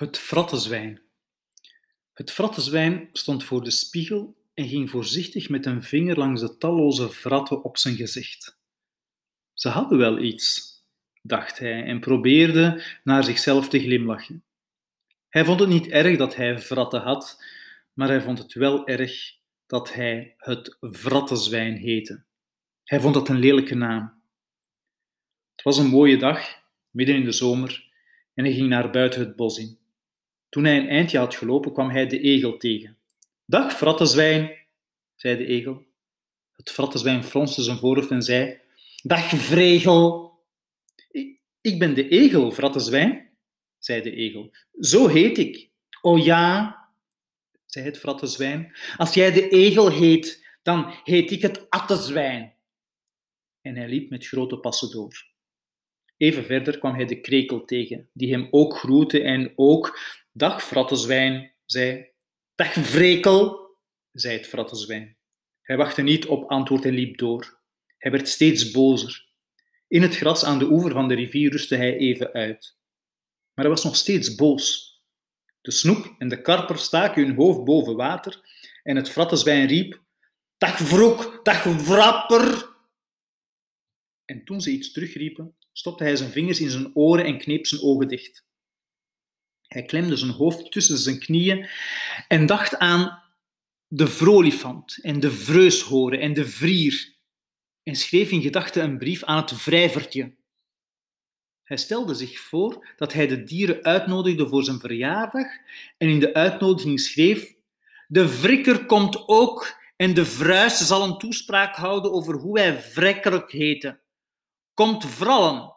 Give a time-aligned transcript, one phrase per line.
[0.00, 1.00] Het frattenzwijn.
[2.12, 7.10] Het frattenzwijn stond voor de spiegel en ging voorzichtig met een vinger langs de talloze
[7.10, 8.58] vratten op zijn gezicht.
[9.54, 10.72] Ze hadden wel iets,
[11.22, 14.44] dacht hij en probeerde naar zichzelf te glimlachen.
[15.28, 17.44] Hij vond het niet erg dat hij vratten had,
[17.92, 19.36] maar hij vond het wel erg
[19.66, 22.24] dat hij het vrattenzwijn heette.
[22.84, 24.22] Hij vond dat een lelijke naam.
[25.54, 27.92] Het was een mooie dag, midden in de zomer,
[28.34, 29.78] en hij ging naar buiten het bos in.
[30.50, 32.98] Toen hij een eindje had gelopen, kwam hij de egel tegen.
[33.44, 34.56] Dag, frattenzwijn,
[35.14, 35.86] zei de egel.
[36.52, 38.58] Het frattenzwijn fronste zijn voorhoofd en zei:
[39.02, 40.28] Dag, vregel.
[41.60, 43.30] Ik ben de egel, frattenzwijn,
[43.78, 44.54] zei de egel.
[44.80, 45.68] Zo heet ik.
[46.00, 46.78] O ja,
[47.66, 48.76] zei het frattenzwijn.
[48.96, 52.54] Als jij de egel heet, dan heet ik het attezwijn.
[53.60, 55.28] En hij liep met grote passen door.
[56.16, 59.98] Even verder kwam hij de krekel tegen, die hem ook groette en ook
[60.32, 62.10] Dag, frattenzwijn, zei.
[62.54, 63.70] Dag, vrekel,
[64.12, 65.16] zei het frattenzwijn.
[65.62, 67.60] Hij wachtte niet op antwoord en liep door.
[67.98, 69.28] Hij werd steeds bozer.
[69.88, 72.76] In het gras aan de oever van de rivier rustte hij even uit.
[73.54, 74.88] Maar hij was nog steeds boos.
[75.60, 78.40] De snoep en de karper staken hun hoofd boven water
[78.82, 80.02] en het frattenzwijn riep:
[80.58, 82.68] Dag vroek, dag wrapper!
[84.24, 87.82] En toen ze iets terugriepen, stopte hij zijn vingers in zijn oren en kneep zijn
[87.82, 88.48] ogen dicht.
[89.72, 91.68] Hij klemde zijn hoofd tussen zijn knieën
[92.28, 93.22] en dacht aan
[93.86, 97.14] de vrolifant en de vreushoren en de vrier
[97.82, 100.34] en schreef in gedachten een brief aan het vrijvertje.
[101.62, 105.46] Hij stelde zich voor dat hij de dieren uitnodigde voor zijn verjaardag
[105.98, 107.54] en in de uitnodiging schreef:
[108.08, 113.50] De vrikker komt ook en de vruis zal een toespraak houden over hoe wij vrekkelijk
[113.50, 114.00] heten.
[114.74, 115.76] Komt vrallen.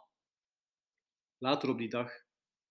[1.38, 2.23] Later op die dag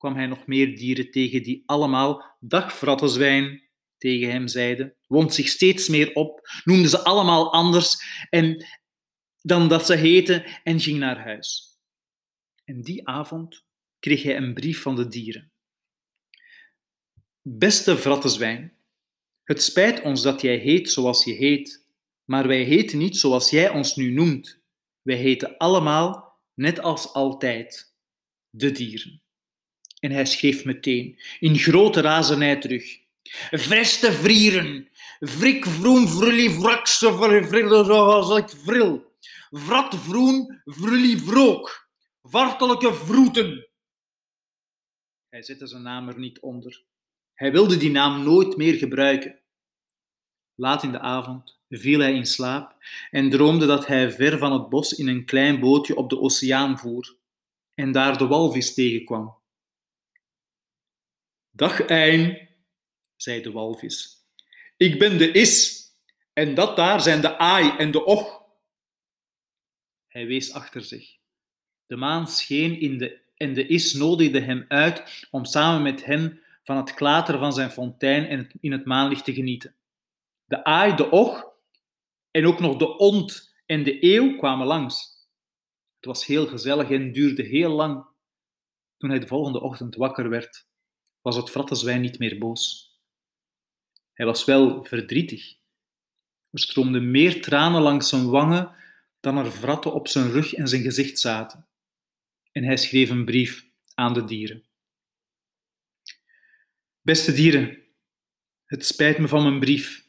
[0.04, 5.88] kwam hij nog meer dieren tegen die allemaal dagfrattenzwijn tegen hem zeiden, wond zich steeds
[5.88, 8.66] meer op, noemde ze allemaal anders en,
[9.42, 11.78] dan dat ze heten en ging naar huis.
[12.64, 13.66] En die avond
[14.00, 15.52] kreeg hij een brief van de dieren.
[17.42, 18.78] Beste vrattenzwijn,
[19.44, 21.88] het spijt ons dat jij heet zoals je heet,
[22.24, 24.62] maar wij heten niet zoals jij ons nu noemt.
[25.02, 27.96] Wij heten allemaal, net als altijd,
[28.50, 29.23] de dieren.
[30.04, 33.00] En hij schreef meteen, in grote razernij terug.
[33.52, 37.14] Vreste vrieren, vrik vroen vrulli vrakste
[37.48, 39.12] vrille zoals ik vril.
[39.50, 41.90] Vrat vroen vrulli vrook,
[42.22, 43.68] vartelijke vroeten.
[45.30, 46.84] Hij zette zijn naam er niet onder.
[47.34, 49.40] Hij wilde die naam nooit meer gebruiken.
[50.56, 52.76] Laat in de avond viel hij in slaap
[53.12, 56.80] en droomde dat hij ver van het bos in een klein bootje op de oceaan
[56.80, 57.16] voer
[57.74, 59.42] en daar de walvis tegenkwam.
[61.56, 62.50] Dag Ein,
[63.16, 64.26] zei de walvis.
[64.78, 65.84] Ik ben de is,
[66.34, 68.42] en dat daar zijn de aai en de och.
[70.08, 71.18] Hij wees achter zich.
[71.86, 76.42] De maan scheen in de, en de is nodigde hem uit om samen met hen
[76.64, 79.76] van het klater van zijn fontein en in het maanlicht te genieten.
[80.46, 81.54] De aai, de och
[82.32, 85.28] en ook nog de ont en de eeuw kwamen langs.
[85.96, 88.06] Het was heel gezellig en duurde heel lang.
[88.98, 90.72] Toen hij de volgende ochtend wakker werd,
[91.24, 92.92] was het frattenzwijn niet meer boos.
[94.14, 95.58] Hij was wel verdrietig.
[96.52, 98.76] Er stroomden meer tranen langs zijn wangen
[99.20, 101.68] dan er vratten op zijn rug en zijn gezicht zaten.
[102.52, 104.64] En hij schreef een brief aan de dieren.
[107.02, 107.78] Beste dieren,
[108.66, 110.08] het spijt me van mijn brief.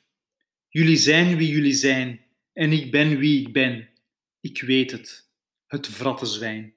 [0.69, 3.89] Jullie zijn wie jullie zijn en ik ben wie ik ben.
[4.41, 5.31] Ik weet het,
[5.67, 6.75] het vrattenzwijn.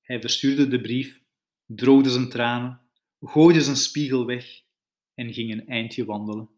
[0.00, 1.22] Hij verstuurde de brief,
[1.66, 2.85] droogde zijn tranen
[3.28, 4.62] gooide zijn spiegel weg
[5.14, 6.55] en ging een eindje wandelen.